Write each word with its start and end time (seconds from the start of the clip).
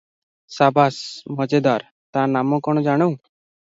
ସାବାସ! 0.55 0.97
ମଜେଦାର! 1.37 1.91
ତା’ 2.13 2.27
ନାମ 2.35 2.65
କ’ଣ 2.71 2.89
ଜାଣୁ? 2.93 3.15